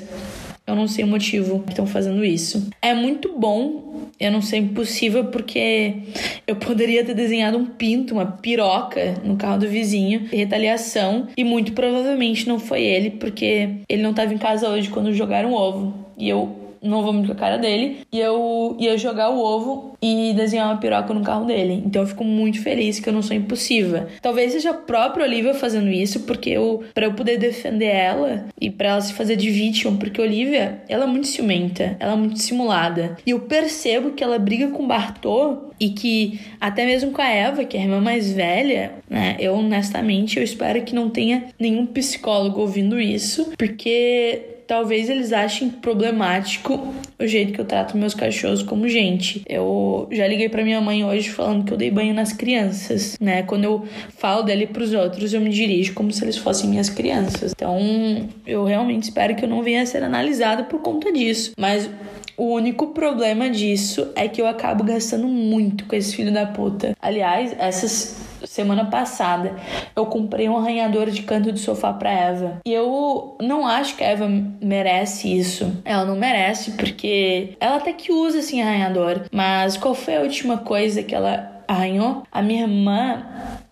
eu 0.67 0.75
não 0.75 0.87
sei 0.87 1.03
o 1.03 1.07
motivo 1.07 1.59
que 1.61 1.71
estão 1.71 1.85
fazendo 1.85 2.23
isso. 2.23 2.69
É 2.81 2.93
muito 2.93 3.37
bom 3.37 3.85
eu 4.19 4.31
não 4.31 4.41
sei 4.41 4.59
impossível 4.59 5.25
porque 5.25 5.95
eu 6.47 6.55
poderia 6.55 7.03
ter 7.03 7.13
desenhado 7.13 7.57
um 7.57 7.65
pinto, 7.65 8.13
uma 8.13 8.25
piroca 8.25 9.15
no 9.23 9.35
carro 9.35 9.59
do 9.59 9.67
vizinho, 9.67 10.27
retaliação, 10.31 11.27
e 11.35 11.43
muito 11.43 11.73
provavelmente 11.73 12.47
não 12.47 12.57
foi 12.57 12.83
ele, 12.83 13.11
porque 13.11 13.69
ele 13.89 14.01
não 14.01 14.11
estava 14.11 14.33
em 14.33 14.37
casa 14.37 14.69
hoje 14.69 14.89
quando 14.89 15.13
jogaram 15.13 15.53
ovo. 15.53 15.93
E 16.17 16.29
eu 16.29 16.64
não 16.81 17.03
vou 17.03 17.13
muito 17.13 17.27
com 17.27 17.33
a 17.33 17.35
cara 17.35 17.57
dele. 17.57 17.99
E 18.11 18.19
eu 18.19 18.75
ia 18.79 18.97
jogar 18.97 19.29
o 19.29 19.39
ovo 19.39 19.95
e 20.01 20.33
desenhar 20.35 20.67
uma 20.67 20.77
piroca 20.77 21.13
no 21.13 21.21
carro 21.21 21.45
dele. 21.45 21.83
Então 21.85 22.01
eu 22.01 22.07
fico 22.07 22.23
muito 22.23 22.61
feliz 22.61 22.99
que 22.99 23.09
eu 23.09 23.13
não 23.13 23.21
sou 23.21 23.35
impulsiva. 23.35 24.07
Talvez 24.21 24.51
seja 24.51 24.71
a 24.71 24.73
própria 24.73 25.25
Olivia 25.25 25.53
fazendo 25.53 25.89
isso, 25.89 26.21
porque 26.21 26.49
eu, 26.49 26.83
pra 26.93 27.05
eu 27.05 27.13
poder 27.13 27.37
defender 27.37 27.87
ela 27.87 28.45
e 28.59 28.69
para 28.69 28.89
ela 28.89 29.01
se 29.01 29.13
fazer 29.13 29.35
de 29.35 29.49
vítima, 29.49 29.97
porque 29.97 30.21
Olivia, 30.21 30.81
ela 30.87 31.05
é 31.05 31.07
muito 31.07 31.27
ciumenta, 31.27 31.95
ela 31.99 32.13
é 32.13 32.17
muito 32.17 32.39
simulada. 32.39 33.17
E 33.25 33.31
eu 33.31 33.41
percebo 33.41 34.11
que 34.11 34.23
ela 34.23 34.37
briga 34.37 34.67
com 34.69 34.87
Bartô 34.87 35.65
e 35.79 35.89
que 35.89 36.39
até 36.59 36.85
mesmo 36.85 37.11
com 37.11 37.21
a 37.21 37.29
Eva, 37.29 37.65
que 37.65 37.77
é 37.77 37.81
a 37.81 37.83
irmã 37.83 37.99
mais 37.99 38.31
velha, 38.31 38.93
né? 39.09 39.35
Eu 39.39 39.55
honestamente 39.55 40.37
eu 40.37 40.43
espero 40.43 40.81
que 40.83 40.95
não 40.95 41.09
tenha 41.09 41.45
nenhum 41.59 41.85
psicólogo 41.85 42.61
ouvindo 42.61 42.99
isso, 42.99 43.51
porque 43.57 44.54
talvez 44.67 45.09
eles 45.09 45.31
achem 45.31 45.69
problemático 45.69 46.93
o 47.19 47.27
jeito 47.27 47.53
que 47.53 47.61
eu 47.61 47.65
trato 47.65 47.97
meus 47.97 48.13
cachorros 48.13 48.61
como 48.61 48.87
gente. 48.87 49.41
Eu 49.47 50.07
já 50.11 50.27
liguei 50.27 50.49
para 50.49 50.63
minha 50.63 50.81
mãe 50.81 51.05
hoje 51.05 51.29
falando 51.29 51.65
que 51.65 51.73
eu 51.73 51.77
dei 51.77 51.89
banho 51.89 52.13
nas 52.13 52.33
crianças, 52.33 53.17
né? 53.19 53.43
Quando 53.43 53.63
eu 53.63 53.85
falo 54.17 54.43
dele 54.43 54.67
pros 54.67 54.93
outros, 54.93 55.33
eu 55.33 55.41
me 55.41 55.49
dirijo 55.49 55.93
como 55.93 56.11
se 56.11 56.23
eles 56.23 56.37
fossem 56.37 56.69
minhas 56.69 56.89
crianças. 56.89 57.53
Então, 57.55 57.79
eu 58.45 58.65
realmente 58.65 59.03
espero 59.03 59.35
que 59.35 59.45
eu 59.45 59.49
não 59.49 59.63
venha 59.63 59.83
a 59.83 59.85
ser 59.85 60.03
analisada 60.03 60.63
por 60.63 60.81
conta 60.81 61.11
disso. 61.11 61.53
Mas 61.57 61.89
o 62.37 62.45
único 62.53 62.87
problema 62.87 63.49
disso 63.49 64.11
é 64.15 64.27
que 64.27 64.41
eu 64.41 64.47
acabo 64.47 64.83
gastando 64.83 65.27
muito 65.27 65.85
com 65.85 65.95
esse 65.95 66.15
filho 66.15 66.33
da 66.33 66.45
puta. 66.45 66.95
Aliás, 67.01 67.55
essas 67.57 68.17
semana 68.47 68.85
passada, 68.85 69.55
eu 69.95 70.05
comprei 70.05 70.47
um 70.49 70.57
arranhador 70.57 71.09
de 71.09 71.23
canto 71.23 71.51
de 71.51 71.59
sofá 71.59 71.93
para 71.93 72.11
Eva. 72.11 72.59
E 72.65 72.73
eu 72.73 73.37
não 73.41 73.65
acho 73.65 73.95
que 73.95 74.03
a 74.03 74.07
Eva 74.07 74.27
merece 74.61 75.35
isso. 75.37 75.81
Ela 75.83 76.05
não 76.05 76.15
merece 76.15 76.71
porque 76.71 77.55
ela 77.59 77.77
até 77.77 77.93
que 77.93 78.11
usa 78.11 78.39
assim 78.39 78.61
arranhador, 78.61 79.21
mas 79.31 79.77
qual 79.77 79.93
foi 79.93 80.17
a 80.17 80.21
última 80.21 80.57
coisa 80.57 81.03
que 81.03 81.13
ela 81.13 81.54
arranhou? 81.67 82.23
A 82.31 82.41
minha 82.41 82.63
irmã 82.63 83.23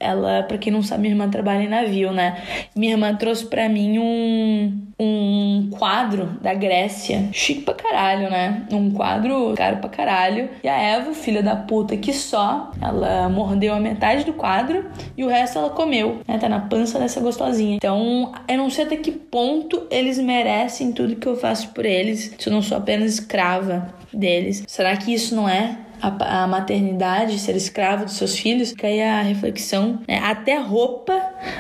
ela, 0.03 0.43
para 0.43 0.57
quem 0.57 0.71
não 0.71 0.83
sabe, 0.83 1.03
minha 1.03 1.13
irmã 1.13 1.29
trabalha 1.29 1.63
em 1.63 1.69
navio, 1.69 2.12
né? 2.12 2.41
Minha 2.75 2.93
irmã 2.93 3.15
trouxe 3.15 3.45
para 3.45 3.69
mim 3.69 3.97
um, 3.97 4.81
um 5.00 5.69
quadro 5.71 6.38
da 6.41 6.53
Grécia, 6.53 7.29
chique 7.31 7.62
pra 7.62 7.73
caralho, 7.73 8.29
né? 8.29 8.63
Um 8.71 8.91
quadro 8.91 9.53
caro 9.55 9.77
pra 9.77 9.89
caralho. 9.89 10.50
E 10.62 10.67
a 10.67 10.77
Eva, 10.77 11.13
filha 11.13 11.41
da 11.41 11.55
puta 11.55 11.95
que 11.95 12.12
só, 12.12 12.71
ela 12.81 13.29
mordeu 13.29 13.73
a 13.73 13.79
metade 13.79 14.25
do 14.25 14.33
quadro 14.33 14.85
e 15.17 15.23
o 15.23 15.29
resto 15.29 15.57
ela 15.57 15.69
comeu, 15.69 16.19
né? 16.27 16.38
Tá 16.38 16.50
na 16.50 16.59
pança 16.59 17.00
dessa 17.00 17.21
gostosinha. 17.21 17.77
Então, 17.77 18.33
eu 18.47 18.57
não 18.57 18.69
sei 18.69 18.85
até 18.85 18.97
que 18.97 19.12
ponto 19.12 19.88
eles 19.89 20.19
merecem 20.19 20.91
tudo 20.91 21.15
que 21.15 21.27
eu 21.27 21.38
faço 21.38 21.69
por 21.69 21.85
eles, 21.85 22.35
se 22.38 22.50
eu 22.50 22.53
não 22.53 22.62
sou 22.62 22.77
apenas 22.77 23.13
escrava 23.13 23.93
deles. 24.13 24.63
Será 24.67 24.95
que 24.97 25.13
isso 25.13 25.33
não 25.33 25.47
é 25.47 25.77
a, 26.03 26.43
a 26.43 26.48
maternidade, 26.48 27.39
ser 27.39 27.55
escravo 27.55 28.03
dos 28.03 28.17
seus 28.17 28.38
filhos, 28.38 28.72
fica 28.72 28.88
aí 28.88 29.01
a 29.01 29.22
reflexão. 29.22 30.01
Né? 30.05 30.19
Até 30.19 30.57
roupa 30.57 31.17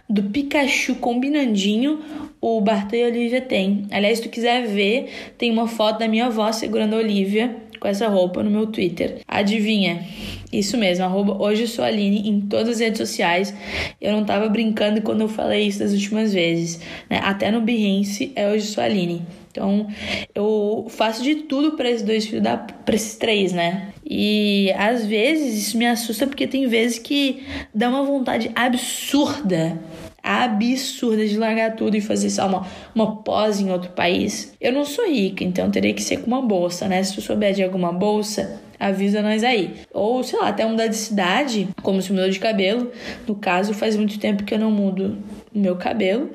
do 0.09 0.23
Pikachu 0.23 0.95
combinandinho 0.95 2.01
o 2.41 2.59
Bartô 2.59 2.97
e 2.97 3.03
a 3.03 3.07
Olivia 3.07 3.39
têm. 3.39 3.87
Aliás, 3.89 4.17
se 4.17 4.25
tu 4.25 4.29
quiser 4.29 4.67
ver, 4.67 5.09
tem 5.37 5.49
uma 5.49 5.65
foto 5.65 5.99
da 5.99 6.09
minha 6.09 6.25
avó 6.25 6.51
segurando 6.51 6.93
a 6.93 6.97
Olivia 6.97 7.55
com 7.79 7.87
essa 7.87 8.09
roupa 8.09 8.43
no 8.43 8.51
meu 8.51 8.67
Twitter. 8.67 9.21
Adivinha? 9.25 10.05
Isso 10.51 10.77
mesmo, 10.77 11.05
arroba 11.05 11.41
hoje 11.41 11.65
sou 11.65 11.83
Aline 11.83 12.29
em 12.29 12.41
todas 12.41 12.69
as 12.69 12.79
redes 12.79 12.97
sociais. 12.97 13.53
Eu 13.99 14.11
não 14.11 14.25
tava 14.25 14.49
brincando 14.49 15.01
quando 15.01 15.21
eu 15.21 15.29
falei 15.29 15.67
isso 15.67 15.79
das 15.79 15.93
últimas 15.93 16.33
vezes. 16.33 16.81
Né? 17.09 17.19
Até 17.23 17.49
no 17.49 17.61
Behance 17.61 18.33
é 18.35 18.49
hoje 18.49 18.67
sou 18.67 18.83
Aline. 18.83 19.21
Então, 19.49 19.87
eu 20.35 20.85
faço 20.89 21.23
de 21.23 21.35
tudo 21.35 21.77
para 21.77 21.89
esses 21.89 22.03
dois 22.03 22.25
filhos 22.25 22.43
da 22.43 22.57
para 22.57 22.95
esses 22.95 23.15
três, 23.15 23.53
né? 23.53 23.92
E 24.05 24.71
às 24.77 25.05
vezes 25.05 25.67
isso 25.67 25.77
me 25.77 25.85
assusta 25.85 26.27
porque 26.27 26.47
tem 26.47 26.67
vezes 26.67 26.99
que 26.99 27.43
dá 27.73 27.89
uma 27.89 28.03
vontade 28.03 28.51
absurda 28.55 29.79
absurda 30.23 31.27
de 31.27 31.37
largar 31.37 31.75
tudo 31.75 31.97
e 31.97 32.01
fazer 32.01 32.29
só 32.29 32.47
uma, 32.47 32.65
uma 32.95 33.17
pós 33.17 33.59
em 33.59 33.69
outro 33.69 33.91
país. 33.91 34.53
Eu 34.59 34.71
não 34.71 34.85
sou 34.85 35.05
rica, 35.05 35.43
então 35.43 35.69
teria 35.69 35.93
que 35.93 36.01
ser 36.01 36.17
com 36.21 36.27
uma 36.27 36.41
bolsa, 36.41 36.87
né? 36.87 37.03
Se 37.03 37.15
tu 37.15 37.21
souber 37.21 37.53
de 37.53 37.61
alguma 37.61 37.91
bolsa, 37.91 38.61
avisa 38.79 39.21
nós 39.21 39.43
aí. 39.43 39.73
Ou, 39.93 40.23
sei 40.23 40.39
lá, 40.39 40.47
até 40.47 40.65
mudar 40.65 40.87
de 40.87 40.95
cidade, 40.95 41.67
como 41.81 42.01
se 42.01 42.13
mudou 42.13 42.29
de 42.29 42.39
cabelo. 42.39 42.89
No 43.27 43.35
caso, 43.35 43.73
faz 43.73 43.97
muito 43.97 44.17
tempo 44.17 44.45
que 44.45 44.53
eu 44.53 44.59
não 44.59 44.71
mudo 44.71 45.17
o 45.53 45.59
meu 45.59 45.75
cabelo. 45.75 46.29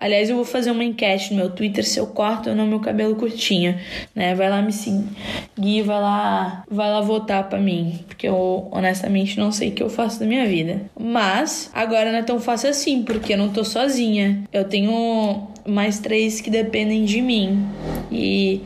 Aliás, 0.00 0.30
eu 0.30 0.36
vou 0.36 0.46
fazer 0.46 0.70
uma 0.70 0.82
enquete 0.82 1.32
no 1.32 1.40
meu 1.40 1.50
Twitter 1.50 1.86
se 1.86 2.00
eu 2.00 2.06
corto 2.06 2.48
ou 2.48 2.56
não 2.56 2.66
meu 2.66 2.80
cabelo 2.80 3.14
curtinho, 3.14 3.78
né? 4.14 4.34
Vai 4.34 4.48
lá 4.48 4.62
me 4.62 4.72
seguir, 4.72 5.82
vai 5.82 6.00
lá, 6.00 6.64
vai 6.70 6.90
lá 6.90 7.02
votar 7.02 7.48
para 7.50 7.58
mim, 7.58 8.00
porque 8.06 8.26
eu 8.26 8.68
honestamente 8.72 9.38
não 9.38 9.52
sei 9.52 9.68
o 9.68 9.72
que 9.72 9.82
eu 9.82 9.90
faço 9.90 10.18
da 10.18 10.24
minha 10.24 10.46
vida. 10.46 10.80
Mas 10.98 11.70
agora 11.74 12.10
não 12.10 12.18
é 12.18 12.22
tão 12.22 12.40
fácil 12.40 12.70
assim, 12.70 13.02
porque 13.02 13.34
eu 13.34 13.38
não 13.38 13.50
tô 13.50 13.62
sozinha. 13.62 14.42
Eu 14.50 14.64
tenho 14.64 15.48
mais 15.68 15.98
três 15.98 16.40
que 16.40 16.48
dependem 16.48 17.04
de 17.04 17.20
mim. 17.20 17.62
E 18.10 18.62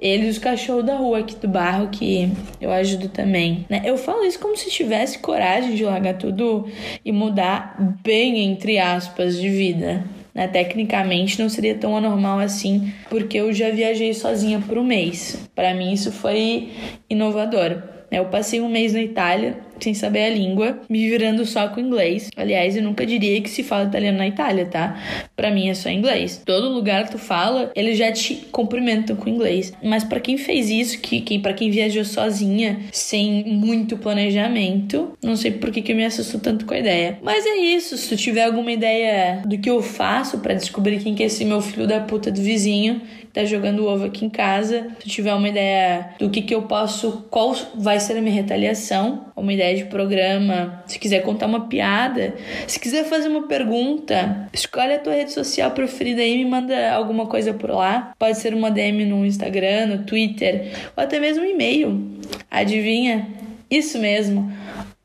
eles 0.00 0.36
os 0.36 0.38
cachorros 0.38 0.84
da 0.84 0.96
rua 0.96 1.18
aqui 1.18 1.34
do 1.36 1.48
bairro 1.48 1.88
que 1.88 2.30
eu 2.60 2.70
ajudo 2.70 3.08
também, 3.08 3.66
né? 3.68 3.82
Eu 3.84 3.96
falo 3.96 4.24
isso 4.24 4.38
como 4.38 4.56
se 4.56 4.70
tivesse 4.70 5.18
coragem 5.18 5.74
de 5.74 5.84
largar 5.84 6.14
tudo 6.14 6.66
e 7.04 7.10
mudar 7.10 7.76
bem 8.04 8.38
entre 8.44 8.78
aspas 8.78 9.40
de 9.40 9.48
vida. 9.48 10.04
Né? 10.36 10.46
Tecnicamente 10.46 11.40
não 11.40 11.48
seria 11.48 11.74
tão 11.74 11.96
anormal 11.96 12.38
assim, 12.38 12.92
porque 13.08 13.38
eu 13.38 13.54
já 13.54 13.70
viajei 13.70 14.12
sozinha 14.12 14.60
por 14.60 14.76
um 14.76 14.84
mês. 14.84 15.48
Para 15.54 15.72
mim 15.72 15.94
isso 15.94 16.12
foi 16.12 16.68
inovador. 17.08 17.95
Eu 18.10 18.26
passei 18.26 18.60
um 18.60 18.68
mês 18.68 18.92
na 18.92 19.02
Itália 19.02 19.58
sem 19.80 19.94
saber 19.94 20.24
a 20.24 20.30
língua, 20.30 20.80
me 20.88 21.08
virando 21.08 21.44
só 21.44 21.68
com 21.68 21.80
inglês. 21.80 22.30
Aliás, 22.36 22.76
eu 22.76 22.82
nunca 22.82 23.04
diria 23.04 23.40
que 23.40 23.50
se 23.50 23.62
fala 23.62 23.84
italiano 23.84 24.18
na 24.18 24.26
Itália, 24.26 24.66
tá? 24.66 24.98
Para 25.34 25.50
mim 25.50 25.68
é 25.68 25.74
só 25.74 25.90
inglês. 25.90 26.42
Todo 26.44 26.70
lugar 26.70 27.04
que 27.04 27.12
tu 27.12 27.18
fala, 27.18 27.70
eles 27.74 27.98
já 27.98 28.10
te 28.12 28.36
cumprimentam 28.50 29.16
com 29.16 29.28
inglês. 29.28 29.72
Mas 29.82 30.04
para 30.04 30.20
quem 30.20 30.38
fez 30.38 30.70
isso, 30.70 30.98
que, 31.00 31.20
que 31.20 31.38
para 31.38 31.52
quem 31.52 31.70
viajou 31.70 32.04
sozinha, 32.04 32.80
sem 32.92 33.44
muito 33.44 33.96
planejamento, 33.96 35.12
não 35.22 35.36
sei 35.36 35.50
por 35.50 35.70
que, 35.70 35.82
que 35.82 35.92
eu 35.92 35.96
me 35.96 36.04
assusto 36.04 36.38
tanto 36.38 36.64
com 36.64 36.74
a 36.74 36.78
ideia. 36.78 37.18
Mas 37.22 37.44
é 37.44 37.56
isso, 37.56 37.96
se 37.96 38.08
tu 38.08 38.16
tiver 38.16 38.44
alguma 38.44 38.72
ideia 38.72 39.42
do 39.44 39.58
que 39.58 39.68
eu 39.68 39.82
faço 39.82 40.38
para 40.38 40.54
descobrir 40.54 41.00
quem 41.00 41.14
que 41.14 41.22
é 41.22 41.26
esse 41.26 41.44
meu 41.44 41.60
filho 41.60 41.86
da 41.86 42.00
puta 42.00 42.30
do 42.30 42.40
vizinho, 42.40 43.00
tá 43.36 43.44
jogando 43.44 43.86
ovo 43.86 44.06
aqui 44.06 44.24
em 44.24 44.30
casa, 44.30 44.88
se 44.98 45.08
tiver 45.10 45.34
uma 45.34 45.46
ideia 45.46 46.10
do 46.18 46.30
que 46.30 46.40
que 46.40 46.54
eu 46.54 46.62
posso, 46.62 47.26
qual 47.30 47.54
vai 47.74 48.00
ser 48.00 48.16
a 48.16 48.22
minha 48.22 48.34
retaliação, 48.34 49.26
uma 49.36 49.52
ideia 49.52 49.76
de 49.76 49.84
programa, 49.84 50.82
se 50.86 50.98
quiser 50.98 51.20
contar 51.20 51.44
uma 51.44 51.68
piada, 51.68 52.34
se 52.66 52.80
quiser 52.80 53.04
fazer 53.04 53.28
uma 53.28 53.46
pergunta, 53.46 54.48
escolhe 54.54 54.94
a 54.94 54.98
tua 54.98 55.12
rede 55.12 55.32
social 55.32 55.70
preferida 55.72 56.22
e 56.22 56.38
me 56.38 56.46
manda 56.46 56.92
alguma 56.92 57.26
coisa 57.26 57.52
por 57.52 57.70
lá. 57.70 58.14
Pode 58.18 58.38
ser 58.38 58.54
uma 58.54 58.70
DM 58.70 59.04
no 59.04 59.26
Instagram, 59.26 59.86
no 59.86 59.98
Twitter, 60.04 60.72
ou 60.96 61.04
até 61.04 61.20
mesmo 61.20 61.42
um 61.44 61.46
e-mail. 61.46 62.18
Adivinha? 62.50 63.28
Isso 63.70 63.98
mesmo. 63.98 64.50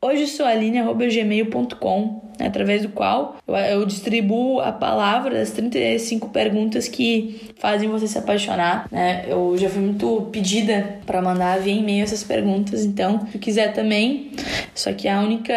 Hoje 0.04 0.26
sou 0.26 0.44
aline.gmail.com, 0.44 2.22
né, 2.36 2.48
através 2.48 2.82
do 2.82 2.88
qual 2.88 3.36
eu, 3.70 3.86
distribuo 3.86 4.58
a 4.58 4.72
palavra 4.72 5.38
das 5.38 5.52
35 5.52 6.30
perguntas 6.30 6.88
que 6.88 7.52
fazem 7.60 7.88
você 7.88 8.08
se 8.08 8.18
apaixonar. 8.18 8.88
Né? 8.90 9.24
Eu 9.28 9.56
já 9.56 9.70
fui 9.70 9.80
muito 9.80 10.28
pedida 10.32 10.98
para 11.06 11.22
mandar 11.22 11.60
via 11.60 11.72
e-mail 11.72 12.02
essas 12.02 12.24
perguntas, 12.24 12.84
então 12.84 13.28
se 13.30 13.38
quiser 13.38 13.74
também, 13.74 14.32
só 14.74 14.92
que 14.92 15.06
a 15.06 15.20
única 15.20 15.54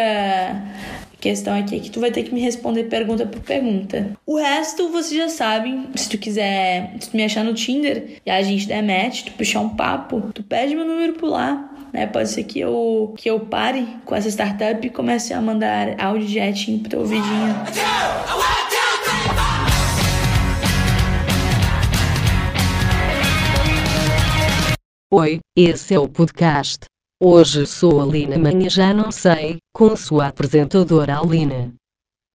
questão 1.20 1.58
aqui 1.58 1.74
é 1.74 1.80
que 1.80 1.90
tu 1.90 1.98
vai 1.98 2.12
ter 2.12 2.22
que 2.22 2.32
me 2.32 2.40
responder 2.40 2.84
pergunta 2.84 3.26
por 3.26 3.40
pergunta. 3.40 4.12
O 4.24 4.36
resto 4.36 4.90
vocês 4.90 5.20
já 5.20 5.28
sabem. 5.28 5.88
Se 5.96 6.08
tu 6.08 6.18
quiser, 6.18 6.94
se 7.00 7.10
tu 7.10 7.16
me 7.16 7.24
achar 7.24 7.42
no 7.42 7.52
Tinder 7.52 8.20
e 8.24 8.30
a 8.30 8.40
gente 8.42 8.68
der 8.68 8.80
match, 8.80 9.24
tu 9.24 9.32
puxar 9.32 9.58
um 9.58 9.70
papo, 9.70 10.30
tu 10.32 10.44
pede 10.44 10.76
meu 10.76 10.86
número 10.86 11.14
por 11.14 11.30
lá 11.30 11.72
né? 11.96 12.06
Pode 12.06 12.28
ser 12.28 12.44
que 12.44 12.60
eu, 12.60 13.14
que 13.16 13.28
eu 13.28 13.40
pare 13.40 13.88
com 14.04 14.14
essa 14.14 14.28
startup 14.28 14.86
e 14.86 14.90
comece 14.90 15.32
a 15.32 15.40
mandar 15.40 15.98
áudio 15.98 16.28
de 16.28 16.78
pro 16.78 16.90
teu 16.90 17.06
vidinho. 17.06 17.54
Oi, 25.10 25.38
esse 25.56 25.94
é 25.94 25.98
o 25.98 26.06
podcast. 26.06 26.80
Hoje 27.22 27.64
sou 27.64 28.02
a 28.02 28.04
Lina, 28.04 28.36
amanhã 28.36 28.68
já 28.68 28.92
não 28.92 29.10
sei, 29.10 29.56
com 29.72 29.96
sua 29.96 30.26
apresentadora 30.26 31.18
Alina. 31.18 31.72